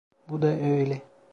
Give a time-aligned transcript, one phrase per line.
[0.29, 1.01] Bu da öyle.